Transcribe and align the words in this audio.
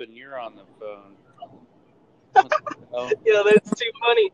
and 0.00 0.14
you're 0.14 0.38
on 0.38 0.54
the 0.56 0.64
phone. 0.78 1.16
Oh. 2.92 3.10
yeah, 3.26 3.42
that's 3.44 3.70
too 3.78 3.90
funny. 4.00 4.32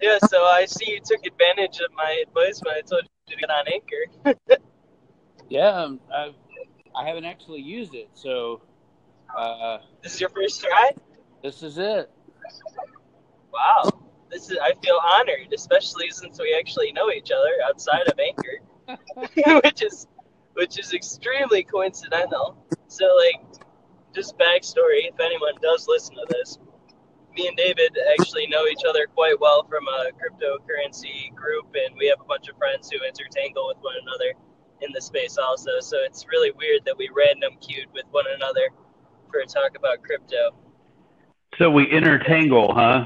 Yeah, 0.00 0.18
so 0.28 0.44
I 0.44 0.64
see 0.66 0.92
you 0.92 1.00
took 1.04 1.26
advantage 1.26 1.80
of 1.80 1.92
my 1.94 2.22
advice 2.26 2.60
when 2.64 2.76
I 2.76 2.80
told 2.82 3.02
you 3.04 3.34
to 3.34 3.40
get 3.40 3.50
on 3.50 3.64
Anchor. 3.72 4.62
yeah, 5.48 5.68
um, 5.68 6.00
I, 6.12 6.32
I 6.94 7.06
haven't 7.06 7.24
actually 7.24 7.60
used 7.60 7.94
it, 7.94 8.08
so. 8.14 8.60
Uh, 9.36 9.78
this 10.02 10.14
is 10.14 10.20
your 10.20 10.30
first 10.30 10.60
try. 10.60 10.90
This 11.42 11.62
is 11.62 11.78
it. 11.78 12.10
Wow, 13.52 13.90
this 14.30 14.50
is. 14.50 14.58
I 14.62 14.72
feel 14.82 14.98
honored, 15.02 15.52
especially 15.52 16.10
since 16.10 16.38
we 16.38 16.56
actually 16.58 16.92
know 16.92 17.10
each 17.10 17.30
other 17.30 17.50
outside 17.66 18.06
of 18.08 18.18
Anchor, 18.18 19.60
which 19.64 19.82
is, 19.82 20.06
which 20.54 20.78
is 20.78 20.94
extremely 20.94 21.64
coincidental. 21.64 22.56
So, 22.88 23.04
like, 23.16 23.57
just 24.14 24.38
backstory. 24.38 25.08
If 25.08 25.20
anyone 25.20 25.54
does 25.60 25.86
listen 25.88 26.14
to 26.16 26.26
this, 26.30 26.58
me 27.36 27.46
and 27.46 27.56
David 27.56 27.96
actually 28.18 28.46
know 28.48 28.66
each 28.66 28.82
other 28.88 29.06
quite 29.14 29.38
well 29.40 29.64
from 29.68 29.86
a 29.86 30.10
cryptocurrency 30.18 31.34
group, 31.34 31.66
and 31.74 31.96
we 31.96 32.06
have 32.08 32.20
a 32.20 32.24
bunch 32.24 32.48
of 32.48 32.56
friends 32.56 32.90
who 32.90 32.98
intertangle 32.98 33.68
with 33.68 33.78
one 33.80 33.94
another 34.02 34.34
in 34.80 34.90
the 34.92 35.00
space 35.00 35.38
also. 35.38 35.80
So 35.80 35.98
it's 36.04 36.26
really 36.28 36.50
weird 36.52 36.84
that 36.84 36.96
we 36.96 37.10
random 37.14 37.52
queued 37.60 37.86
with 37.92 38.04
one 38.10 38.24
another 38.34 38.70
for 39.30 39.40
a 39.40 39.46
talk 39.46 39.76
about 39.76 40.02
crypto. 40.02 40.50
So 41.58 41.70
we 41.70 41.86
intertangle, 41.86 42.74
huh? 42.74 43.04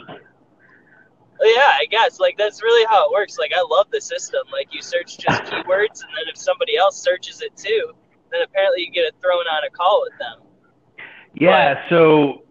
Oh, 1.41 1.55
yeah, 1.57 1.73
I 1.79 1.87
guess. 1.91 2.21
Like 2.21 2.37
that's 2.39 2.63
really 2.63 2.87
how 2.89 3.07
it 3.07 3.13
works. 3.13 3.39
Like 3.39 3.53
I 3.55 3.63
love 3.63 3.87
the 3.91 4.01
system. 4.01 4.43
Like 4.53 4.69
you 4.73 4.83
search 4.83 5.19
just 5.19 5.43
keywords, 5.51 6.01
and 6.03 6.13
then 6.17 6.29
if 6.29 6.37
somebody 6.37 6.77
else 6.77 7.01
searches 7.03 7.43
it 7.43 7.57
too, 7.57 7.93
then 8.31 8.43
apparently 8.43 8.85
you 8.85 8.91
get 8.91 9.05
it 9.05 9.15
thrown 9.21 9.47
on 9.47 9.65
a 9.65 9.71
call 9.71 10.03
with 10.09 10.19
them. 10.19 10.42
Yeah. 11.35 11.75
But, 11.75 11.83
so 11.89 12.43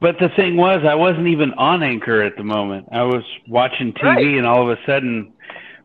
but 0.00 0.16
the 0.20 0.28
thing 0.36 0.56
was, 0.56 0.84
I 0.88 0.94
wasn't 0.94 1.26
even 1.26 1.52
on 1.54 1.82
Anchor 1.82 2.22
at 2.22 2.36
the 2.36 2.44
moment. 2.44 2.88
I 2.92 3.02
was 3.02 3.24
watching 3.48 3.92
TV, 3.92 4.04
right. 4.04 4.38
and 4.38 4.46
all 4.46 4.62
of 4.62 4.78
a 4.78 4.80
sudden, 4.86 5.32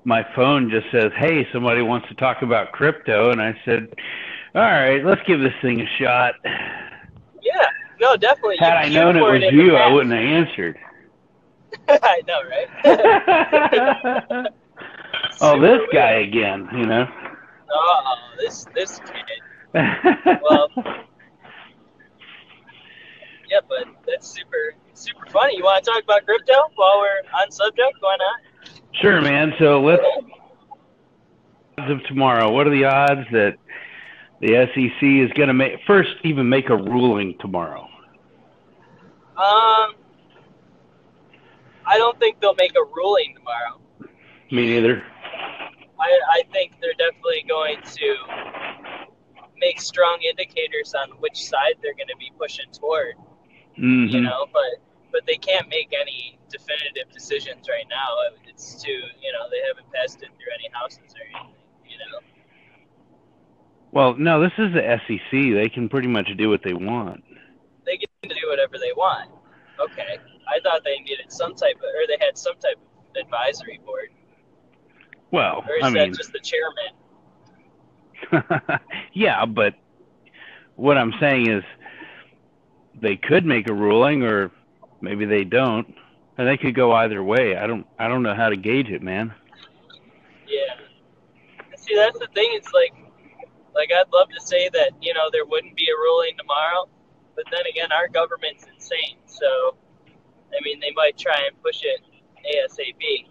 my 0.03 0.25
phone 0.35 0.69
just 0.69 0.85
says, 0.91 1.11
"Hey, 1.17 1.47
somebody 1.51 1.81
wants 1.81 2.07
to 2.09 2.15
talk 2.15 2.43
about 2.43 2.71
crypto," 2.73 3.31
and 3.31 3.41
I 3.41 3.59
said, 3.65 3.87
"All 4.53 4.61
right, 4.61 5.03
let's 5.03 5.21
give 5.25 5.39
this 5.39 5.53
thing 5.61 5.81
a 5.81 5.87
shot." 5.99 6.35
Yeah, 6.43 7.67
no, 7.99 8.15
definitely. 8.15 8.57
Had 8.57 8.77
I 8.77 8.89
known 8.89 9.17
it 9.17 9.21
was 9.21 9.41
it 9.41 9.53
you, 9.53 9.75
I 9.75 9.91
wouldn't 9.91 10.13
have 10.13 10.21
answered. 10.23 10.77
I 11.89 12.21
know, 12.27 12.41
right? 12.43 12.69
oh, 15.41 15.59
this 15.59 15.79
weird. 15.79 15.89
guy 15.91 16.11
again, 16.19 16.69
you 16.73 16.85
know. 16.85 17.07
Oh, 17.71 18.15
this 18.37 18.67
this 18.75 18.99
kid. 18.99 19.41
well 20.43 20.69
yeah, 23.53 23.59
but 23.67 23.87
that's 24.07 24.27
super 24.27 24.75
super 24.93 25.25
funny. 25.27 25.57
You 25.57 25.63
want 25.63 25.83
to 25.83 25.91
talk 25.91 26.03
about 26.03 26.25
crypto 26.25 26.53
while 26.75 26.99
we're 26.99 27.41
on 27.41 27.51
subject? 27.51 27.97
Why 27.99 28.17
not? 28.17 28.71
Sure, 29.01 29.21
man. 29.21 29.53
So 29.59 29.81
let's 29.81 30.03
odds 31.77 31.91
of 31.91 32.03
tomorrow. 32.05 32.51
What 32.51 32.67
are 32.67 32.71
the 32.71 32.85
odds 32.85 33.27
that 33.31 33.57
the 34.39 34.67
SEC 34.73 35.03
is 35.03 35.31
going 35.33 35.47
to 35.47 35.53
make 35.53 35.73
first 35.85 36.11
even 36.23 36.49
make 36.49 36.69
a 36.69 36.75
ruling 36.75 37.35
tomorrow? 37.39 37.87
Um, 39.35 39.95
I 41.85 41.97
don't 41.97 42.17
think 42.19 42.39
they'll 42.39 42.55
make 42.55 42.73
a 42.75 42.83
ruling 42.95 43.35
tomorrow. 43.35 43.81
Me 44.51 44.67
neither. 44.67 45.03
I 45.99 46.19
I 46.31 46.43
think 46.51 46.73
they're 46.81 46.93
definitely 46.97 47.45
going 47.47 47.77
to 47.81 48.15
make 49.57 49.79
strong 49.79 50.19
indicators 50.27 50.93
on 50.93 51.09
which 51.19 51.43
side 51.43 51.75
they're 51.81 51.95
going 51.95 52.07
to 52.07 52.17
be 52.17 52.31
pushing 52.37 52.65
toward. 52.71 53.15
Mm-hmm. 53.77 54.15
You 54.15 54.21
know, 54.21 54.45
but 54.51 54.81
but 55.11 55.25
they 55.27 55.35
can't 55.35 55.69
make 55.69 55.93
any 55.93 56.37
definitive 56.49 57.11
decisions 57.13 57.67
right 57.69 57.85
now. 57.89 58.37
It's 58.47 58.81
too, 58.81 58.91
you 58.91 59.31
know, 59.31 59.45
they 59.51 59.61
haven't 59.67 59.91
passed 59.93 60.21
it 60.23 60.29
through 60.29 60.53
any 60.53 60.69
houses 60.73 61.13
or 61.13 61.25
anything. 61.39 61.55
You 61.87 61.97
know. 61.97 62.19
Well, 63.91 64.15
no, 64.17 64.41
this 64.41 64.53
is 64.57 64.73
the 64.73 64.99
SEC. 65.07 65.31
They 65.31 65.69
can 65.69 65.87
pretty 65.87 66.07
much 66.07 66.27
do 66.37 66.49
what 66.49 66.61
they 66.63 66.73
want. 66.73 67.23
They 67.85 67.97
can 67.97 68.09
do 68.23 68.49
whatever 68.49 68.77
they 68.79 68.91
want. 68.95 69.29
Okay, 69.79 70.17
I 70.47 70.59
thought 70.63 70.81
they 70.83 70.99
needed 70.99 71.31
some 71.31 71.55
type 71.55 71.75
of, 71.77 71.83
or 71.83 72.07
they 72.07 72.17
had 72.23 72.37
some 72.37 72.55
type 72.55 72.77
of 72.77 73.21
advisory 73.21 73.79
board. 73.85 74.09
Well, 75.31 75.63
or 75.67 75.75
is 75.77 75.83
I 75.83 75.89
that 75.89 75.93
mean, 75.93 76.13
just 76.13 76.31
the 76.31 76.39
chairman? 76.39 76.93
yeah, 79.13 79.45
but 79.45 79.73
what 80.75 80.97
I'm 80.97 81.13
saying 81.19 81.49
is 81.49 81.63
they 83.03 83.17
could 83.17 83.45
make 83.45 83.67
a 83.67 83.73
ruling 83.73 84.23
or 84.23 84.49
maybe 85.01 85.25
they 85.25 85.43
don't. 85.43 85.93
And 86.37 86.47
they 86.47 86.57
could 86.57 86.73
go 86.73 86.93
either 86.93 87.21
way. 87.21 87.55
I 87.55 87.67
don't 87.67 87.85
I 87.99 88.07
don't 88.07 88.23
know 88.23 88.33
how 88.33 88.49
to 88.49 88.55
gauge 88.55 88.89
it, 88.89 89.03
man. 89.03 89.31
Yeah. 90.47 90.73
See, 91.75 91.95
that's 91.95 92.17
the 92.17 92.27
thing. 92.33 92.49
It's 92.53 92.73
like 92.73 92.93
like 93.75 93.89
I'd 93.91 94.11
love 94.11 94.29
to 94.29 94.41
say 94.41 94.69
that, 94.69 94.91
you 95.01 95.13
know, 95.13 95.29
there 95.31 95.45
wouldn't 95.45 95.75
be 95.75 95.87
a 95.89 95.95
ruling 95.95 96.31
tomorrow, 96.37 96.87
but 97.35 97.45
then 97.51 97.61
again, 97.69 97.91
our 97.91 98.07
government's 98.07 98.65
insane. 98.73 99.17
So 99.27 99.75
I 100.57 100.63
mean, 100.63 100.79
they 100.79 100.91
might 100.95 101.17
try 101.17 101.37
and 101.45 101.61
push 101.61 101.83
it 101.83 102.01
ASAP. 102.49 103.27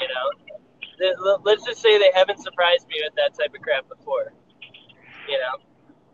You 0.00 0.08
know, 0.12 1.40
let's 1.42 1.64
just 1.64 1.80
say 1.80 1.98
they 1.98 2.12
haven't 2.14 2.40
surprised 2.40 2.86
me 2.88 3.00
with 3.02 3.14
that 3.16 3.36
type 3.36 3.54
of 3.54 3.62
crap 3.62 3.88
before. 3.88 4.32
You 5.26 5.38
know. 5.38 5.64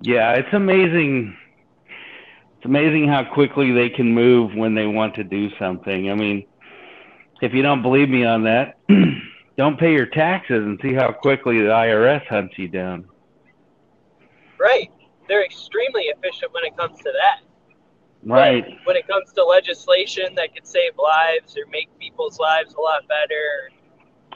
Yeah, 0.03 0.32
it's 0.34 0.53
amazing 0.54 1.36
it's 2.60 2.66
amazing 2.66 3.09
how 3.09 3.25
quickly 3.25 3.72
they 3.72 3.88
can 3.88 4.12
move 4.12 4.54
when 4.54 4.75
they 4.75 4.87
want 4.87 5.15
to 5.15 5.25
do 5.25 5.48
something. 5.59 6.10
I 6.10 6.15
mean, 6.15 6.44
if 7.41 7.54
you 7.54 7.62
don't 7.62 7.81
believe 7.81 8.10
me 8.10 8.26
on 8.26 8.44
that, 8.44 8.78
don't 9.56 9.81
pay 9.81 9.94
your 9.94 10.04
taxes 10.04 10.62
and 10.62 10.78
see 10.82 10.93
how 10.93 11.10
quickly 11.10 11.56
the 11.56 11.71
IRS 11.71 12.26
hunts 12.26 12.59
you 12.59 12.69
down. 12.69 13.06
Right. 14.59 14.91
They're 15.26 15.43
extremely 15.43 16.03
efficient 16.03 16.53
when 16.53 16.65
it 16.65 16.76
comes 16.76 16.98
to 16.98 17.04
that. 17.04 17.41
Right. 18.31 18.62
But 18.62 18.88
when 18.88 18.97
it 18.97 19.09
comes 19.09 19.32
to 19.32 19.42
legislation 19.42 20.34
that 20.34 20.54
could 20.54 20.66
save 20.66 20.92
lives 20.98 21.56
or 21.56 21.66
make 21.71 21.88
people's 21.98 22.38
lives 22.38 22.75
a 22.75 22.81
lot 22.82 23.09
better. 23.09 23.71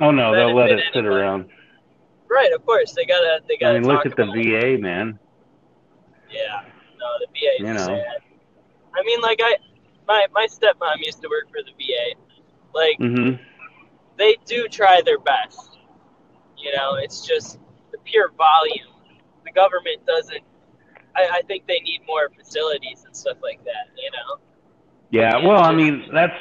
Oh 0.00 0.10
no, 0.10 0.34
they'll 0.34 0.56
let 0.56 0.70
it 0.70 0.82
sit 0.94 1.04
around. 1.04 1.50
Right, 2.30 2.54
of 2.54 2.64
course. 2.64 2.94
They 2.94 3.04
gotta 3.04 3.40
they 3.46 3.58
gotta 3.58 3.76
I 3.76 3.80
mean 3.80 3.88
look 3.88 4.06
at 4.06 4.16
the 4.16 4.24
VA, 4.24 4.80
man. 4.80 5.18
Yeah 6.32 6.70
no, 7.04 7.10
the 7.20 7.26
VA 7.32 7.68
you 7.68 7.74
know. 7.74 7.86
sad. 7.86 8.22
I 8.94 9.02
mean, 9.04 9.20
like 9.20 9.40
I, 9.42 9.56
my 10.06 10.26
my 10.32 10.46
stepmom 10.46 10.98
used 10.98 11.20
to 11.22 11.28
work 11.28 11.48
for 11.48 11.62
the 11.62 11.72
VA. 11.72 12.18
Like 12.74 12.98
mm-hmm. 12.98 13.42
they 14.18 14.36
do 14.46 14.68
try 14.68 15.02
their 15.04 15.18
best. 15.18 15.78
You 16.56 16.72
know, 16.76 16.94
it's 16.94 17.26
just 17.26 17.58
the 17.92 17.98
pure 18.04 18.30
volume. 18.36 18.94
The 19.44 19.52
government 19.52 20.06
doesn't. 20.06 20.42
I, 21.16 21.38
I 21.38 21.42
think 21.46 21.66
they 21.66 21.80
need 21.80 22.00
more 22.06 22.30
facilities 22.36 23.04
and 23.04 23.14
stuff 23.14 23.36
like 23.42 23.62
that. 23.64 23.90
You 23.96 24.10
know. 24.10 24.40
Yeah, 25.10 25.46
well, 25.46 25.62
I 25.62 25.74
mean 25.74 26.08
that's 26.12 26.36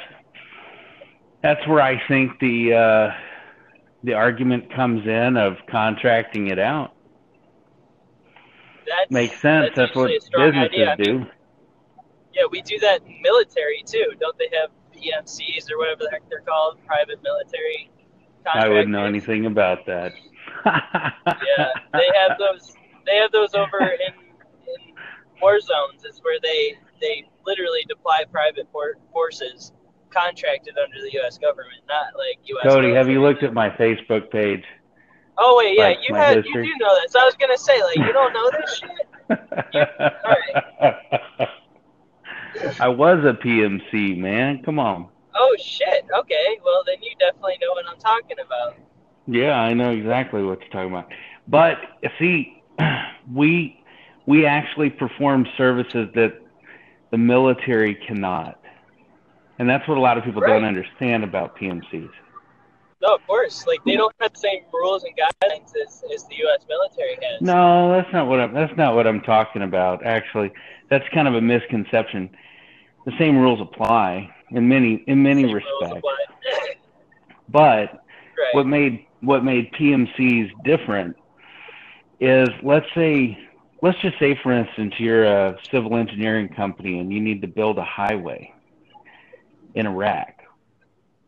that's 1.42 1.66
where 1.68 1.82
I 1.82 2.00
think 2.08 2.38
the 2.40 2.74
uh, 2.74 3.14
the 4.02 4.14
argument 4.14 4.74
comes 4.74 5.06
in 5.06 5.36
of 5.36 5.56
contracting 5.68 6.48
it 6.48 6.58
out 6.58 6.93
that's, 8.86 9.10
makes 9.10 9.40
sense. 9.40 9.72
That's, 9.74 9.92
that's 9.92 9.96
what 9.96 10.08
businesses 10.08 10.54
idea. 10.56 10.96
do. 10.96 11.26
Yeah, 12.32 12.42
we 12.50 12.62
do 12.62 12.78
that 12.80 13.02
in 13.02 13.22
military 13.22 13.82
too. 13.86 14.12
Don't 14.18 14.36
they 14.38 14.50
have 14.60 14.70
PMCs 14.92 15.70
or 15.70 15.78
whatever 15.78 16.02
the 16.02 16.10
heck 16.10 16.28
they're 16.28 16.40
called, 16.40 16.78
private 16.86 17.22
military? 17.22 17.90
I 18.52 18.68
wouldn't 18.68 18.90
know 18.90 19.04
anything 19.04 19.46
about 19.46 19.86
that. 19.86 20.12
yeah, 20.66 21.68
they 21.92 22.10
have 22.18 22.38
those. 22.38 22.74
They 23.06 23.16
have 23.16 23.32
those 23.32 23.54
over 23.54 23.78
in, 23.80 24.12
in 24.12 24.94
war 25.40 25.60
zones. 25.60 26.04
It's 26.04 26.20
where 26.20 26.38
they 26.42 26.76
they 27.00 27.24
literally 27.46 27.84
deploy 27.88 28.18
private 28.30 28.68
for, 28.72 28.96
forces 29.12 29.72
contracted 30.10 30.74
under 30.78 31.00
the 31.02 31.12
U.S. 31.14 31.38
government, 31.38 31.82
not 31.88 32.16
like 32.16 32.38
U.S. 32.44 32.72
Cody, 32.72 32.94
have 32.94 33.08
you 33.08 33.20
looked 33.20 33.42
at 33.42 33.52
my 33.52 33.68
Facebook 33.70 34.30
page? 34.30 34.64
Oh 35.36 35.56
wait, 35.58 35.76
yeah, 35.76 35.94
you 36.00 36.14
had 36.14 36.36
history. 36.36 36.66
you 36.66 36.72
do 36.72 36.84
know 36.84 36.94
this. 37.02 37.14
I 37.14 37.24
was 37.24 37.34
gonna 37.34 37.58
say 37.58 37.82
like 37.82 37.96
you 37.96 38.12
don't 38.12 38.32
know 38.32 38.50
this 38.50 38.78
shit. 38.78 38.90
You, 39.72 39.80
all 39.80 40.36
right. 40.36 41.48
I 42.78 42.88
was 42.88 43.24
a 43.24 43.32
PMC 43.32 44.18
man. 44.18 44.62
Come 44.62 44.78
on. 44.78 45.08
Oh 45.34 45.56
shit. 45.58 46.06
Okay. 46.16 46.60
Well, 46.64 46.82
then 46.86 47.02
you 47.02 47.10
definitely 47.18 47.58
know 47.60 47.70
what 47.72 47.86
I'm 47.88 47.98
talking 47.98 48.36
about. 48.44 48.76
Yeah, 49.26 49.54
I 49.54 49.74
know 49.74 49.90
exactly 49.90 50.42
what 50.42 50.60
you're 50.60 50.68
talking 50.68 50.90
about. 50.90 51.08
But 51.48 51.78
see, 52.18 52.62
we 53.32 53.82
we 54.26 54.46
actually 54.46 54.90
perform 54.90 55.46
services 55.56 56.08
that 56.14 56.40
the 57.10 57.18
military 57.18 57.94
cannot, 57.94 58.60
and 59.58 59.68
that's 59.68 59.86
what 59.88 59.98
a 59.98 60.00
lot 60.00 60.18
of 60.18 60.24
people 60.24 60.42
right. 60.42 60.52
don't 60.52 60.64
understand 60.64 61.24
about 61.24 61.56
PMCs. 61.56 62.10
No, 63.04 63.14
of 63.16 63.26
course. 63.26 63.66
Like 63.66 63.84
they 63.84 63.96
don't 63.96 64.14
have 64.20 64.32
the 64.32 64.38
same 64.38 64.62
rules 64.72 65.04
and 65.04 65.14
guidelines 65.14 65.72
as, 65.84 66.02
as 66.14 66.26
the 66.28 66.36
U.S. 66.36 66.64
military 66.68 67.18
has. 67.22 67.40
No, 67.42 67.92
that's 67.92 68.10
not 68.12 68.28
what 68.28 68.40
I'm. 68.40 68.54
That's 68.54 68.74
not 68.76 68.94
what 68.94 69.06
I'm 69.06 69.20
talking 69.20 69.62
about. 69.62 70.04
Actually, 70.04 70.52
that's 70.88 71.04
kind 71.12 71.28
of 71.28 71.34
a 71.34 71.40
misconception. 71.40 72.30
The 73.04 73.12
same 73.18 73.36
rules 73.36 73.60
apply 73.60 74.34
in 74.50 74.68
many 74.68 75.04
in 75.06 75.22
many 75.22 75.42
Same 75.42 75.52
respects, 75.54 76.06
but 77.50 77.92
right. 77.92 78.52
what 78.52 78.66
made 78.66 79.06
what 79.20 79.44
made 79.44 79.70
PMCs 79.72 80.50
different 80.64 81.16
is 82.20 82.48
let's 82.62 82.86
say 82.94 83.38
let's 83.82 83.98
just 84.00 84.18
say 84.18 84.38
for 84.42 84.50
instance 84.52 84.94
you're 84.98 85.24
a 85.24 85.58
civil 85.70 85.96
engineering 85.96 86.48
company 86.48 87.00
and 87.00 87.12
you 87.12 87.20
need 87.20 87.42
to 87.42 87.48
build 87.48 87.76
a 87.76 87.84
highway 87.84 88.50
in 89.74 89.86
Iraq 89.86 90.33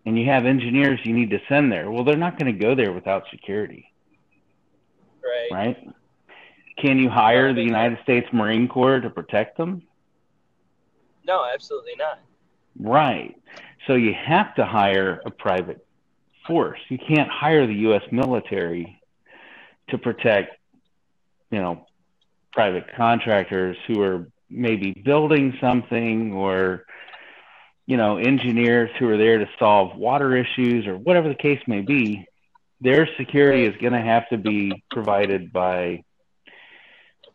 and 0.06 0.16
you 0.18 0.24
have 0.26 0.46
engineers 0.46 1.00
you 1.04 1.12
need 1.12 1.30
to 1.30 1.40
send 1.48 1.70
there. 1.70 1.90
Well, 1.90 2.04
they're 2.04 2.16
not 2.16 2.38
going 2.38 2.52
to 2.52 2.58
go 2.58 2.74
there 2.74 2.92
without 2.92 3.24
security, 3.30 3.92
right. 5.22 5.48
right? 5.52 5.88
Can 6.78 6.98
you 6.98 7.10
hire 7.10 7.52
the 7.52 7.62
United 7.62 7.98
States 8.04 8.26
Marine 8.32 8.68
Corps 8.68 9.00
to 9.00 9.10
protect 9.10 9.58
them? 9.58 9.82
No, 11.26 11.44
absolutely 11.52 11.94
not. 11.98 12.20
Right. 12.78 13.34
So 13.86 13.94
you 13.94 14.14
have 14.14 14.54
to 14.54 14.64
hire 14.64 15.22
a 15.26 15.30
private 15.30 15.84
force. 16.46 16.78
You 16.88 16.98
can't 16.98 17.28
hire 17.28 17.66
the 17.66 17.74
U.S. 17.74 18.02
military 18.12 19.00
to 19.88 19.98
protect, 19.98 20.56
you 21.50 21.60
know, 21.60 21.86
private 22.52 22.84
contractors 22.96 23.76
who 23.86 24.00
are 24.02 24.28
maybe 24.48 24.92
building 25.04 25.56
something 25.60 26.32
or, 26.32 26.84
you 27.86 27.96
know, 27.96 28.16
engineers 28.18 28.90
who 28.98 29.08
are 29.08 29.16
there 29.16 29.38
to 29.38 29.48
solve 29.58 29.96
water 29.96 30.36
issues 30.36 30.86
or 30.86 30.96
whatever 30.96 31.28
the 31.28 31.34
case 31.34 31.60
may 31.66 31.80
be. 31.80 32.26
Their 32.80 33.08
security 33.16 33.64
is 33.64 33.74
going 33.80 33.92
to 33.94 34.00
have 34.02 34.28
to 34.28 34.36
be 34.36 34.84
provided 34.90 35.52
by 35.52 36.02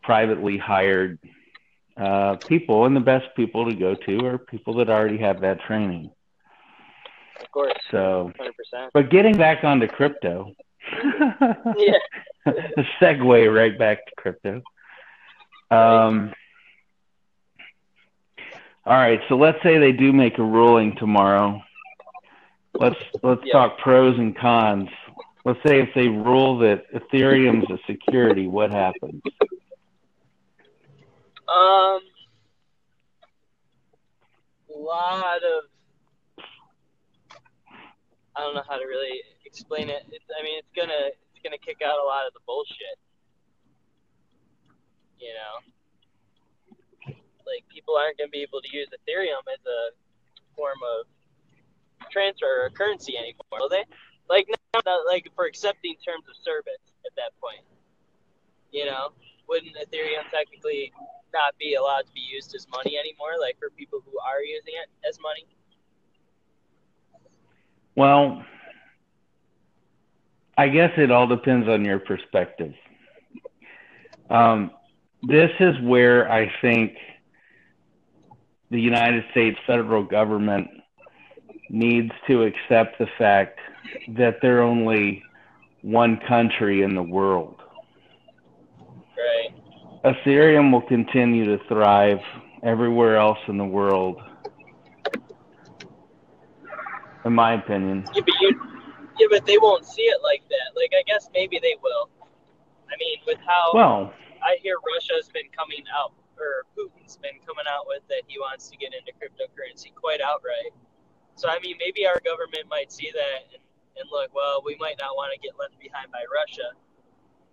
privately 0.04 0.58
hired 0.58 1.20
uh, 1.98 2.36
people, 2.48 2.86
and 2.86 2.96
the 2.96 3.00
best 3.02 3.26
people 3.36 3.70
to 3.70 3.76
go 3.76 3.96
to 3.96 4.26
are 4.26 4.38
people 4.38 4.76
that 4.76 4.90
already 4.90 5.18
have 5.18 5.42
that 5.42 5.60
training. 5.62 6.12
Of 7.42 7.52
course. 7.52 7.74
So, 7.90 8.32
Hundred 8.38 8.54
percent. 8.56 8.92
but 8.94 9.10
getting 9.10 9.36
back 9.36 9.64
onto 9.64 9.88
crypto, 9.88 10.54
Yeah. 11.02 11.98
a 12.46 12.52
segue 13.02 13.56
right 13.56 13.78
back 13.78 14.06
to 14.06 14.12
crypto. 14.18 14.62
Um, 15.72 16.34
all 18.86 18.98
right, 18.98 19.20
so 19.30 19.36
let's 19.36 19.62
say 19.64 19.78
they 19.78 19.92
do 19.92 20.12
make 20.12 20.38
a 20.38 20.44
ruling 20.44 20.96
tomorrow. 20.98 21.62
Let's 22.74 22.96
let's 23.22 23.42
Yeah. 23.46 23.54
talk 23.54 23.78
pros 23.80 24.18
and 24.18 24.36
cons. 24.38 24.90
Let's 25.46 25.60
say 25.66 25.82
if 25.82 25.90
they 25.96 26.08
rule 26.08 26.60
that 26.60 26.86
Ethereum's 26.94 27.70
a 27.70 27.78
security, 27.86 28.48
what 28.48 28.72
happens? 28.72 29.22
Um, 31.48 32.00
lot 34.70 35.38
of 35.44 35.64
I 38.36 38.42
don't 38.42 38.56
know 38.56 38.64
how 38.68 38.78
to 38.78 38.86
really 38.86 39.22
explain 39.46 39.90
it. 39.90 40.04
It's, 40.12 40.26
I 40.40 40.42
mean, 40.44 40.58
it's 40.58 40.72
gonna 40.76 41.12
it's 41.12 41.42
gonna 41.44 41.60
kick 41.60 41.82
out 41.84 42.00
a 42.00 42.08
lot 42.08 42.26
of 42.26 42.34
the 42.34 42.40
bullshit. 42.48 42.98
You 45.20 45.34
know, 45.34 45.54
like 47.46 47.68
people 47.70 47.96
aren't 47.96 48.18
gonna 48.18 48.30
be 48.30 48.42
able 48.42 48.62
to 48.62 48.70
use 48.72 48.88
Ethereum 48.90 49.44
as 49.52 49.62
a 49.66 49.96
form 50.56 50.78
of 50.98 51.08
transfer 52.12 52.66
or 52.66 52.70
currency 52.70 53.18
anymore, 53.18 53.60
will 53.60 53.70
they? 53.70 53.86
Like 54.30 54.48
not 54.74 54.86
like 55.06 55.28
for 55.36 55.46
accepting 55.46 55.96
terms 56.06 56.26
of 56.30 56.36
service 56.44 56.82
at 57.06 57.12
that 57.16 57.32
point. 57.42 57.66
You 58.72 58.86
know, 58.86 59.12
wouldn't 59.48 59.76
Ethereum 59.76 60.30
technically 60.32 60.92
not 61.34 61.58
be 61.60 61.76
allowed 61.76 62.08
to 62.08 62.12
be 62.14 62.22
used 62.22 62.56
as 62.56 62.68
money 62.70 62.98
anymore, 62.98 63.40
like 63.40 63.58
for 63.60 63.70
people 63.70 64.02
who 64.06 64.18
are 64.20 64.42
using 64.44 64.74
it 64.82 64.90
as 65.08 65.18
money? 65.22 65.46
Well, 67.96 68.44
I 70.58 70.70
guess 70.70 70.92
it 70.98 71.12
all 71.12 71.28
depends 71.28 71.68
on 71.68 71.84
your 71.84 72.00
perspective. 72.00 72.74
Um, 74.30 74.72
this 75.24 75.52
is 75.60 75.76
where 75.82 76.32
I 76.32 76.52
think 76.62 76.94
the 78.72 78.80
United 78.80 79.26
States 79.32 79.60
federal 79.68 80.04
government 80.04 80.68
needs 81.70 82.12
to 82.28 82.44
accept 82.44 82.98
the 82.98 83.08
fact 83.18 83.60
that 84.08 84.38
they're 84.42 84.62
only 84.62 85.24
one 85.82 86.20
country 86.28 86.82
in 86.82 86.96
the 86.96 87.04
world. 87.04 87.62
Right. 89.18 90.16
Ethereum 90.16 90.72
will 90.72 90.82
continue 90.82 91.46
to 91.46 91.64
thrive 91.68 92.20
everywhere 92.64 93.18
else 93.18 93.40
in 93.48 93.58
the 93.58 93.66
world, 93.66 94.22
in 97.26 97.34
my 97.34 97.54
opinion. 97.54 98.06
Yeah, 98.14 98.22
but 98.26 98.34
you, 98.40 98.62
yeah, 99.20 99.28
but 99.30 99.46
they 99.46 99.58
won't 99.58 99.86
see 99.86 100.04
it 100.04 100.20
like 100.24 100.44
that. 100.50 100.80
Like 100.80 100.92
I 100.98 101.04
guess 101.06 101.30
maybe 101.34 101.60
they 101.62 101.76
will. 101.84 102.10
I 102.90 102.96
mean, 103.00 103.18
with 103.28 103.40
how 103.46 103.72
Well, 103.74 104.14
I 104.44 104.58
hear 104.62 104.76
Russia's 104.96 105.30
been 105.30 105.50
coming 105.56 105.84
out, 105.98 106.14
or 106.42 106.66
Putin's 106.74 107.18
been 107.18 107.38
coming 107.46 107.66
out 107.70 107.86
with 107.88 108.02
that 108.10 108.24
he 108.28 108.40
wants 108.40 108.70
to 108.70 108.78
get 108.78 108.94
into 108.94 109.14
cryptocurrency 109.14 109.94
quite 109.94 110.22
outright. 110.22 110.74
So 111.36 111.50
I 111.50 111.60
mean, 111.60 111.78
maybe 111.80 112.06
our 112.06 112.20
government 112.26 112.66
might 112.70 112.92
see 112.92 113.12
that 113.14 113.54
and, 113.54 113.64
and 113.98 114.10
look, 114.12 114.34
well, 114.34 114.62
we 114.66 114.76
might 114.80 114.98
not 115.00 115.16
want 115.16 115.34
to 115.34 115.40
get 115.40 115.58
left 115.60 115.80
behind 115.80 116.12
by 116.12 116.24
Russia. 116.34 116.74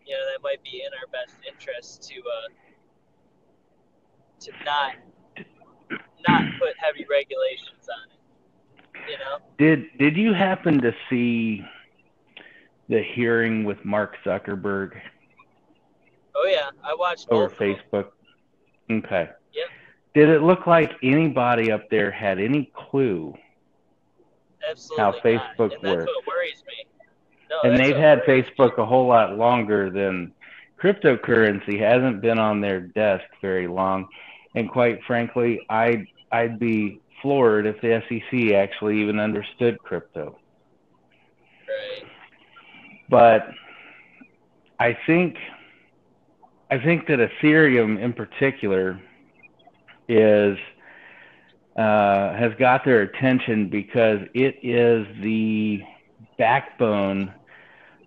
You 0.04 0.14
know, 0.14 0.24
that 0.32 0.42
might 0.42 0.62
be 0.64 0.82
in 0.82 0.90
our 0.96 1.06
best 1.12 1.36
interest 1.46 2.08
to 2.08 2.16
uh, 2.16 2.48
to 4.40 4.52
not 4.64 4.94
not 6.28 6.42
put 6.58 6.74
heavy 6.78 7.06
regulations 7.10 7.86
on 7.86 8.08
it. 8.08 9.10
You 9.10 9.18
know. 9.18 9.38
did 9.58 9.86
did 9.98 10.16
you 10.16 10.32
happen 10.32 10.80
to 10.80 10.94
see 11.08 11.62
the 12.88 13.02
hearing 13.02 13.64
with 13.64 13.84
Mark 13.84 14.16
Zuckerberg 14.24 14.98
Oh 16.38 16.46
yeah, 16.46 16.70
I 16.84 16.94
watched 16.94 17.28
over. 17.30 17.50
Facebook? 17.50 18.10
Okay. 18.90 19.28
Yep. 19.52 19.66
Did 20.14 20.28
it 20.30 20.42
look 20.42 20.66
like 20.66 20.92
anybody 21.02 21.70
up 21.70 21.88
there 21.90 22.10
had 22.10 22.38
any 22.38 22.70
clue? 22.74 23.34
Absolutely 24.68 25.02
how 25.02 25.10
not. 25.10 25.22
Facebook 25.22 25.70
that's 25.70 25.82
works. 25.82 26.12
worries 26.26 26.62
me. 26.66 26.86
No, 27.50 27.70
and 27.70 27.78
they've 27.78 27.96
had 27.96 28.22
me. 28.26 28.42
Facebook 28.42 28.78
a 28.78 28.86
whole 28.86 29.06
lot 29.06 29.36
longer 29.36 29.90
than 29.90 30.32
cryptocurrency 30.80 31.78
hasn't 31.78 32.20
been 32.20 32.38
on 32.38 32.60
their 32.60 32.80
desk 32.80 33.24
very 33.40 33.66
long. 33.66 34.06
And 34.54 34.70
quite 34.70 35.02
frankly, 35.04 35.60
I'd 35.68 36.06
I'd 36.32 36.58
be 36.58 37.00
floored 37.22 37.66
if 37.66 37.80
the 37.80 38.02
SEC 38.08 38.54
actually 38.54 39.00
even 39.00 39.18
understood 39.18 39.78
crypto. 39.78 40.38
Right. 41.66 42.08
But 43.08 43.48
I 44.78 44.96
think 45.06 45.36
I 46.70 46.78
think 46.78 47.06
that 47.08 47.18
Ethereum 47.18 47.98
in 47.98 48.12
particular 48.12 49.00
is 50.08 50.58
uh, 51.76 52.34
has 52.36 52.52
got 52.58 52.84
their 52.84 53.02
attention 53.02 53.68
because 53.68 54.20
it 54.34 54.58
is 54.62 55.06
the 55.22 55.80
backbone 56.36 57.32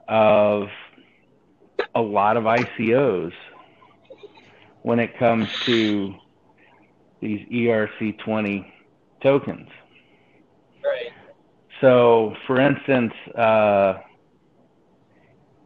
of 0.07 0.67
a 1.95 2.01
lot 2.01 2.37
of 2.37 2.43
ICOs 2.43 3.31
when 4.81 4.99
it 4.99 5.17
comes 5.17 5.47
to 5.65 6.13
these 7.21 7.47
ERC20 7.49 8.69
tokens. 9.23 9.69
Right. 10.83 11.11
So, 11.79 12.35
for 12.47 12.59
instance, 12.59 13.13
uh, 13.35 13.99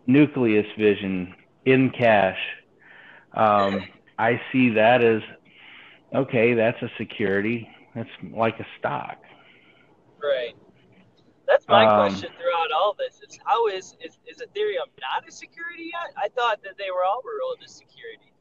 Nucleus 0.05 0.67
Vision 0.77 1.33
nCash, 1.65 2.37
um, 3.35 3.83
I 4.17 4.41
see 4.51 4.69
that 4.71 5.01
as 5.03 5.21
okay. 6.13 6.53
That's 6.53 6.81
a 6.81 6.89
security. 6.97 7.69
That's 7.93 8.09
like 8.31 8.59
a 8.59 8.65
stock. 8.79 9.17
Right. 10.21 10.55
That's 11.47 11.67
my 11.67 11.85
Um, 11.85 12.09
question 12.09 12.31
throughout 12.39 12.71
all 12.71 12.95
this: 12.97 13.21
is 13.21 13.37
how 13.45 13.67
is, 13.67 13.95
is 14.03 14.17
is 14.25 14.41
Ethereum 14.41 14.87
not 14.99 15.27
a 15.27 15.31
security 15.31 15.91
yet? 15.93 16.13
I 16.17 16.29
thought 16.29 16.63
that 16.63 16.77
they 16.77 16.89
were 16.91 17.03
all 17.03 17.21
ruled 17.23 17.59
as 17.63 17.71
security. 17.71 18.31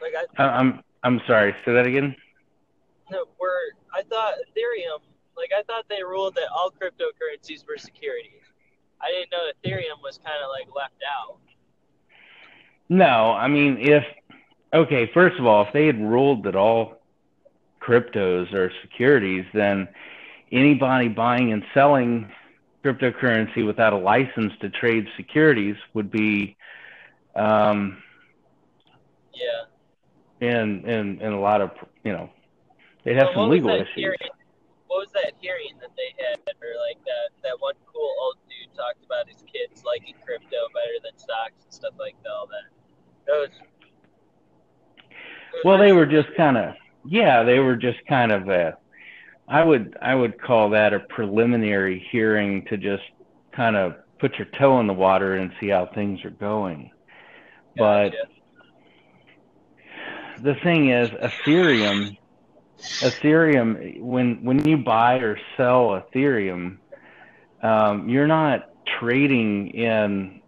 Like 0.00 0.14
I, 0.38 0.42
I, 0.42 0.48
I'm 0.58 0.82
I'm 1.02 1.20
sorry. 1.26 1.54
Say 1.64 1.72
that 1.72 1.86
again. 1.86 2.14
no, 3.10 3.24
were 3.40 3.50
I 3.92 4.02
thought 4.02 4.34
Ethereum, 4.34 5.00
like 5.36 5.50
I 5.56 5.62
thought 5.64 5.84
they 5.88 6.02
ruled 6.02 6.34
that 6.36 6.48
all 6.54 6.70
cryptocurrencies 6.70 7.66
were 7.66 7.76
securities. 7.76 8.42
I 9.02 9.08
didn't 9.10 9.30
know 9.30 9.50
Ethereum 9.64 10.02
was 10.02 10.18
kind 10.18 10.36
of 10.42 10.50
like 10.50 10.68
left 10.74 10.94
out. 11.18 11.38
No, 12.88 13.32
I 13.32 13.46
mean 13.48 13.78
if 13.80 14.04
okay. 14.74 15.10
First 15.14 15.38
of 15.38 15.46
all, 15.46 15.66
if 15.66 15.72
they 15.72 15.86
had 15.86 15.98
ruled 16.00 16.42
that 16.44 16.56
all 16.56 17.00
cryptos 17.80 18.52
are 18.52 18.70
securities, 18.82 19.44
then 19.54 19.88
anybody 20.52 21.08
buying 21.08 21.52
and 21.52 21.64
selling 21.72 22.30
cryptocurrency 22.84 23.64
without 23.66 23.92
a 23.92 23.96
license 23.98 24.52
to 24.60 24.68
trade 24.70 25.06
securities 25.16 25.76
would 25.94 26.10
be 26.10 26.56
um, 27.36 28.02
Yeah. 29.34 29.64
in, 30.40 30.84
in 30.88 31.20
in 31.20 31.32
a 31.32 31.40
lot 31.40 31.60
of 31.60 31.70
you 32.04 32.12
know 32.12 32.30
they'd 33.04 33.16
have 33.16 33.28
Well, 33.36 33.44
some 33.44 33.50
legal 33.50 33.70
issues. 33.70 33.88
Hearing, 33.94 34.18
what 34.88 34.98
was 35.06 35.12
that 35.12 35.32
hearing 35.40 35.76
that 35.80 35.90
they 35.96 36.12
had, 36.24 36.38
or 36.60 36.74
like 36.88 36.98
that 37.04 37.30
that 37.44 37.60
one 37.60 37.74
cool 37.86 38.12
old 38.22 38.36
dude 38.48 38.74
talked 38.74 39.04
about 39.04 39.28
his 39.28 39.44
kids 39.46 39.84
liking 39.84 40.14
crypto 40.24 40.68
better 40.74 40.98
than 41.04 41.16
stocks 41.18 41.62
and 41.64 41.72
stuff 41.72 41.94
like 41.98 42.16
that, 42.24 42.30
all 42.30 42.46
that. 42.48 42.68
That 43.26 43.36
was. 43.38 43.50
it 43.52 43.60
was 45.49 45.49
Well, 45.64 45.78
they 45.78 45.92
were 45.92 46.06
just 46.06 46.28
kind 46.36 46.56
of 46.56 46.74
yeah, 47.04 47.42
they 47.42 47.58
were 47.58 47.76
just 47.76 47.98
kind 48.06 48.32
of 48.32 48.48
a 48.48 48.76
I 49.48 49.64
would 49.64 49.96
I 50.00 50.14
would 50.14 50.40
call 50.40 50.70
that 50.70 50.92
a 50.92 51.00
preliminary 51.00 52.06
hearing 52.10 52.64
to 52.66 52.76
just 52.76 53.02
kind 53.52 53.76
of 53.76 53.96
put 54.18 54.38
your 54.38 54.46
toe 54.58 54.78
in 54.80 54.86
the 54.86 54.92
water 54.92 55.34
and 55.34 55.50
see 55.60 55.68
how 55.68 55.86
things 55.86 56.24
are 56.24 56.30
going. 56.30 56.90
But 57.76 58.10
Gotcha. 58.10 58.28
the 60.42 60.54
thing 60.62 60.90
is 60.90 61.08
Ethereum 61.10 62.16
Ethereum 62.78 64.00
when 64.00 64.44
when 64.44 64.66
you 64.66 64.78
buy 64.78 65.16
or 65.16 65.38
sell 65.56 66.02
Ethereum 66.02 66.78
um, 67.62 68.08
you're 68.08 68.26
not 68.26 68.70
trading 68.98 69.68
in 69.70 70.40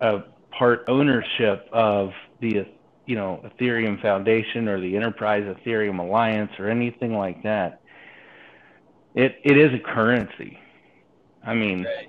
a 0.00 0.20
part 0.56 0.84
ownership 0.88 1.68
of 1.72 2.12
the 2.40 2.66
you 3.06 3.16
know 3.16 3.44
Ethereum 3.44 4.00
Foundation 4.00 4.68
or 4.68 4.80
the 4.80 4.96
Enterprise 4.96 5.42
Ethereum 5.44 5.98
Alliance 5.98 6.50
or 6.58 6.68
anything 6.68 7.16
like 7.16 7.42
that. 7.42 7.80
It 9.14 9.36
it 9.44 9.56
is 9.56 9.72
a 9.74 9.78
currency. 9.78 10.58
I 11.46 11.54
mean, 11.54 11.84
Right. 11.84 12.08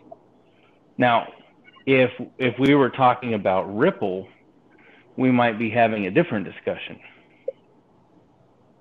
now 0.98 1.28
if 1.86 2.12
if 2.38 2.58
we 2.60 2.74
were 2.76 2.90
talking 2.90 3.34
about 3.34 3.64
Ripple, 3.76 4.28
we 5.18 5.32
might 5.32 5.60
be 5.60 5.70
having 5.70 6.06
a 6.08 6.12
different 6.12 6.46
discussion. 6.46 7.00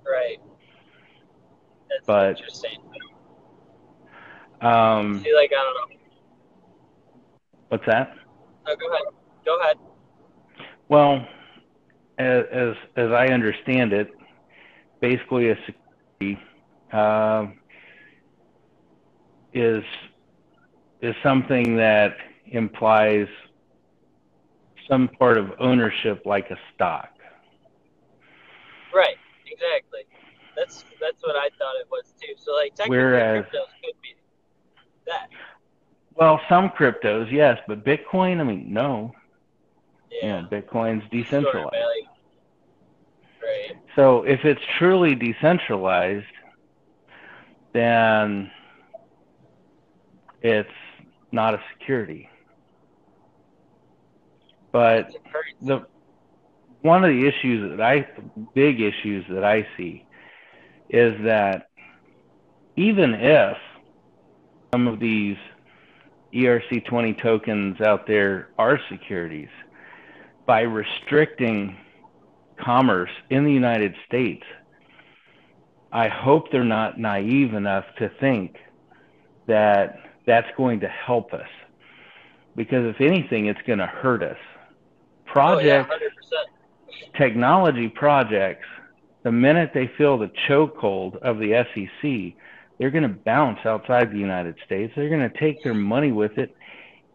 Right. 0.07 0.39
That's 1.89 2.07
But- 2.07 2.31
interesting. 2.37 2.79
Um, 4.61 5.19
See, 5.19 5.35
like 5.35 5.51
I 5.53 5.63
don't 5.63 5.91
know. 5.91 5.97
what's 7.69 7.85
that? 7.87 8.15
No, 8.67 8.75
go 8.77 8.89
ahead. 8.89 9.03
Go 9.45 9.61
ahead. 9.61 9.77
Well, 10.89 11.27
as 12.19 12.45
as, 12.53 12.75
as 12.97 13.11
I 13.11 13.27
understand 13.29 13.93
it, 13.93 14.11
basically 15.01 15.51
a 15.51 15.57
security 15.67 16.43
uh, 16.93 17.47
is 19.53 19.85
is 21.01 21.15
something 21.23 21.77
that 21.77 22.17
implies 22.47 23.27
some 24.89 25.09
part 25.09 25.39
of 25.39 25.53
ownership, 25.59 26.23
like 26.25 26.51
a 26.51 26.57
stock. 26.75 27.09
Right. 28.95 29.17
Exactly. 29.47 30.01
That's 30.57 30.85
that's 31.01 31.23
what 31.23 31.37
I 31.37 31.49
thought 31.59 31.75
it 31.81 31.87
was 31.91 32.13
too. 32.21 32.35
So 32.37 32.53
like 32.53 32.75
technically 32.75 32.99
Whereas- 32.99 33.45
cryptos 33.47 33.69
could 33.83 34.01
be 34.03 34.15
that. 35.07 35.29
Well, 36.17 36.41
some 36.49 36.71
cryptos, 36.71 37.31
yes, 37.33 37.59
but 37.67 37.85
Bitcoin, 37.85 38.41
I 38.41 38.45
mean, 38.45 38.73
no. 38.73 39.13
You 40.23 40.29
Yeah. 40.29 40.41
know, 40.43 40.49
Bitcoin's 40.49 41.09
decentralized. 41.11 41.75
Right. 43.43 43.77
So 43.97 44.23
if 44.25 44.45
it's 44.45 44.61
truly 44.79 45.15
decentralized, 45.15 46.27
then 47.73 48.51
it's 50.43 50.71
not 51.33 51.55
a 51.55 51.63
security. 51.73 52.29
But 54.73 55.07
It's 55.07 55.17
a 55.17 55.29
currency. 55.29 55.57
the 55.61 55.87
one 56.83 57.03
of 57.05 57.11
the 57.11 57.27
issues 57.27 57.71
that 57.71 57.81
I 57.81 58.07
big 58.55 58.81
issues 58.81 59.25
that 59.31 59.43
I 59.45 59.67
see 59.77 60.05
is 60.91 61.15
that 61.25 61.69
even 62.77 63.15
if 63.15 63.57
some 64.73 64.87
of 64.87 65.01
these 65.01 65.37
ERC20 66.35 67.21
tokens 67.23 67.81
out 67.81 68.07
there 68.07 68.51
are 68.59 68.79
securities, 68.91 69.49
by 70.47 70.61
restricting 70.61 71.77
commerce 72.59 73.11
in 73.31 73.45
the 73.45 73.53
United 73.53 73.95
States, 74.07 74.43
I 75.93 76.09
hope 76.09 76.51
they're 76.51 76.65
not 76.65 76.99
naive 76.99 77.55
enough 77.55 77.85
to 77.99 78.11
think 78.21 78.57
that 79.47 79.99
that's 80.27 80.49
going 80.57 80.81
to 80.81 80.89
help 80.89 81.33
us. 81.33 81.49
Because 82.57 82.87
if 82.87 83.01
anything, 83.01 83.47
it's 83.47 83.61
going 83.67 83.79
to 83.79 83.87
hurt 83.87 84.23
us. 84.23 84.37
Oh 85.37 85.59
yeah, 85.59 85.83
Projects, 85.83 86.15
technology 87.17 87.89
projects, 87.89 88.67
the 89.25 89.33
minute 89.33 89.71
they 89.75 89.91
feel 89.99 90.19
the 90.19 90.31
chokehold 90.49 91.17
of 91.19 91.39
the 91.39 91.65
SEC, 91.75 92.37
they're 92.79 92.91
going 92.91 93.03
to 93.03 93.09
bounce 93.09 93.59
outside 93.65 94.13
the 94.13 94.19
United 94.19 94.57
States. 94.65 94.93
They're 94.95 95.09
going 95.09 95.29
to 95.29 95.39
take 95.39 95.63
their 95.65 95.75
money 95.75 96.13
with 96.13 96.39
it, 96.39 96.55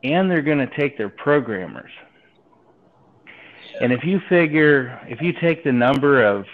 and 0.04 0.30
they're 0.30 0.42
going 0.42 0.58
to 0.58 0.80
take 0.80 0.98
their 0.98 1.10
programmers. 1.10 1.92
And 3.82 3.94
if 3.94 4.04
you 4.04 4.20
figure, 4.30 5.00
if 5.08 5.22
you 5.22 5.34
take 5.34 5.64
the 5.64 5.72
number 5.72 6.24
of 6.24 6.46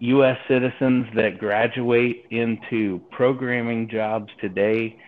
U.S. 0.00 0.38
citizens 0.48 1.06
that 1.14 1.38
graduate 1.38 2.26
into 2.30 3.00
programming 3.10 3.88
jobs 3.88 4.32
today, 4.40 4.98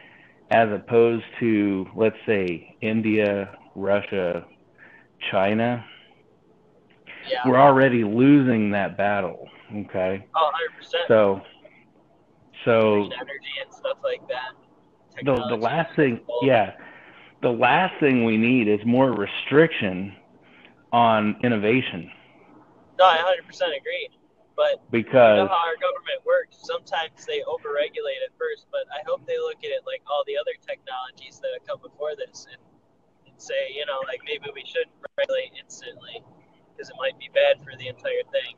as 0.50 0.68
opposed 0.70 1.24
to, 1.40 1.86
let's 1.96 2.16
say, 2.26 2.76
India, 2.80 3.56
Russia, 3.74 4.44
China, 5.30 5.84
Yeah. 7.28 7.38
we're 7.46 7.58
already 7.58 8.04
losing 8.04 8.70
that 8.72 8.96
battle. 8.96 9.48
Okay, 9.74 10.26
Oh, 10.36 10.50
100 10.52 10.76
percent. 10.76 11.04
so 11.08 11.40
so 12.64 13.04
energy 13.04 13.54
and 13.64 13.72
stuff 13.74 13.98
like 14.04 14.20
that. 14.28 14.52
the 15.24 15.34
the 15.48 15.56
last 15.56 15.96
thing, 15.96 16.20
yeah, 16.42 16.74
the 17.42 17.50
last 17.50 17.98
thing 17.98 18.24
we 18.24 18.36
need 18.36 18.68
is 18.68 18.78
more 18.84 19.10
restriction 19.12 20.14
on 20.94 21.34
innovation 21.42 22.06
No, 22.98 23.04
I 23.04 23.18
100 23.18 23.42
percent 23.46 23.74
agree. 23.74 24.08
But 24.54 24.78
you 24.94 25.02
because 25.02 25.42
know 25.42 25.50
how 25.50 25.66
our 25.66 25.74
government 25.82 26.22
works. 26.22 26.62
Sometimes 26.62 27.26
they 27.26 27.42
overregulate 27.42 28.22
at 28.22 28.30
first, 28.38 28.70
but 28.70 28.86
I 28.94 29.02
hope 29.02 29.26
they 29.26 29.36
look 29.42 29.58
at 29.66 29.74
it 29.74 29.82
like 29.82 30.02
all 30.06 30.22
the 30.30 30.38
other 30.38 30.54
technologies 30.62 31.42
that 31.42 31.50
have 31.58 31.66
come 31.66 31.82
before 31.82 32.14
this 32.14 32.46
and, 32.46 32.62
and 33.26 33.34
say, 33.34 33.74
you 33.74 33.84
know, 33.86 33.98
like 34.06 34.22
maybe 34.24 34.46
we 34.54 34.62
shouldn't 34.62 34.94
regulate 35.18 35.58
instantly 35.58 36.22
because 36.70 36.88
it 36.88 36.96
might 37.02 37.18
be 37.18 37.28
bad 37.34 37.58
for 37.66 37.76
the 37.76 37.88
entire 37.88 38.22
thing. 38.30 38.54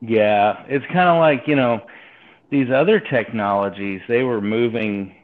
Yeah, 0.00 0.64
it's 0.68 0.86
kind 0.86 1.10
of 1.10 1.18
like, 1.18 1.48
you 1.48 1.56
know, 1.56 1.82
these 2.50 2.70
other 2.70 3.00
technologies, 3.00 4.00
they 4.06 4.22
were 4.22 4.40
moving 4.40 5.14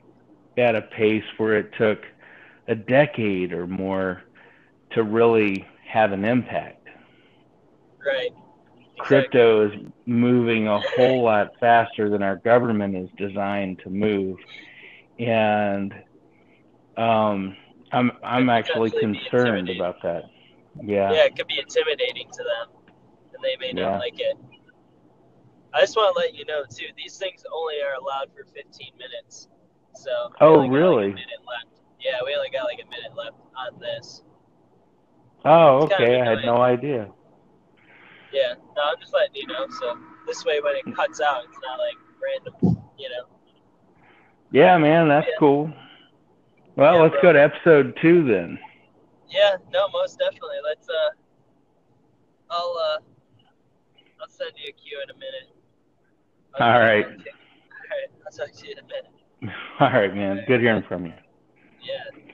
at 0.58 0.74
a 0.74 0.82
pace 0.82 1.24
where 1.38 1.58
it 1.58 1.70
took 1.78 2.02
a 2.66 2.74
decade 2.74 3.52
or 3.52 3.68
more 3.68 4.22
to 4.90 5.04
really 5.04 5.64
have 5.86 6.12
an 6.12 6.24
impact. 6.24 6.86
Right. 8.04 8.32
Exactly. 8.98 8.98
Crypto 8.98 9.68
is 9.68 9.72
moving 10.06 10.68
a 10.68 10.80
whole 10.96 11.22
lot 11.22 11.50
faster 11.60 12.08
than 12.08 12.22
our 12.22 12.36
government 12.36 12.96
is 12.96 13.08
designed 13.16 13.80
to 13.80 13.90
move. 13.90 14.38
And 15.18 15.94
um 16.96 17.56
I'm 17.92 18.12
I'm 18.22 18.50
actually 18.50 18.90
concerned 18.90 19.70
about 19.70 20.02
that. 20.02 20.24
Yeah. 20.82 21.12
Yeah, 21.12 21.24
it 21.24 21.36
could 21.36 21.46
be 21.46 21.58
intimidating 21.58 22.28
to 22.30 22.42
them, 22.42 22.76
and 23.34 23.42
they 23.42 23.56
may 23.58 23.72
not 23.72 23.92
Yeah. 23.92 23.98
like 23.98 24.18
it. 24.18 24.36
I 25.72 25.80
just 25.80 25.96
want 25.96 26.14
to 26.14 26.20
let 26.20 26.34
you 26.34 26.44
know 26.46 26.64
too. 26.68 26.86
These 26.96 27.18
things 27.18 27.44
only 27.52 27.76
are 27.82 27.94
allowed 28.00 28.32
for 28.34 28.44
15 28.44 28.92
minutes. 28.98 29.48
So. 29.94 30.10
Oh, 30.40 30.54
like, 30.54 30.70
really? 30.70 31.08
left. 31.10 31.80
Yeah, 32.00 32.20
we 32.24 32.34
only 32.34 32.50
got 32.50 32.64
like 32.64 32.80
a 32.84 32.88
minute 32.88 33.14
left 33.16 33.36
on 33.56 33.78
this. 33.78 34.22
Oh, 35.46 35.82
okay. 35.84 36.20
I 36.20 36.24
had 36.30 36.44
no 36.44 36.56
idea. 36.58 37.08
Yeah, 38.32 38.54
no, 38.76 38.82
I'm 38.82 38.98
just 39.00 39.12
letting 39.14 39.34
you 39.36 39.46
know. 39.46 39.66
So 39.80 39.96
this 40.26 40.44
way, 40.44 40.60
when 40.60 40.74
it 40.76 40.84
cuts 40.94 41.20
out, 41.20 41.44
it's 41.48 41.58
not 41.62 41.78
like 41.78 41.96
random. 42.22 42.82
You 42.98 43.08
know. 43.10 43.24
Yeah, 44.50 44.76
man, 44.78 45.08
that's 45.08 45.26
Yeah. 45.28 45.34
cool. 45.38 45.72
Well, 46.76 46.94
Yeah, 46.96 47.02
let's 47.02 47.12
bro. 47.12 47.22
go 47.22 47.32
to 47.34 47.42
episode 47.42 47.96
two 48.02 48.24
then. 48.26 48.58
Yeah. 49.28 49.56
No, 49.72 49.88
most 49.88 50.18
definitely. 50.18 50.58
Let's. 50.64 50.88
Uh. 50.88 51.10
I'll. 52.50 52.76
Uh. 52.78 52.98
I'll 54.20 54.28
send 54.28 54.52
you 54.56 54.68
a 54.68 54.72
cue 54.72 55.00
in 55.02 55.10
a 55.10 55.14
minute. 55.14 55.54
All 56.58 56.80
right. 56.80 57.04
All 57.04 57.10
right. 57.12 58.10
I'll 58.24 58.32
talk 58.32 58.52
to 58.52 58.66
you 58.66 58.72
in 58.72 58.78
a 58.78 58.82
minute. 58.82 59.56
All 59.80 59.90
right, 59.90 60.14
man. 60.14 60.44
Good 60.48 60.60
hearing 60.60 60.82
from 60.88 61.06
you. 61.06 61.12
Yeah. 61.82 62.25